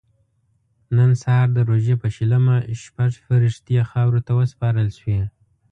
نن 0.97 1.11
سهار 1.21 1.47
د 1.53 1.57
روژې 1.69 1.95
په 2.01 2.07
شلمه 2.15 2.57
شپږ 2.83 3.11
فرښتې 3.25 3.77
خاورو 3.91 4.19
ته 4.27 4.31
وسپارل 4.39 4.89
شوې. 4.99 5.21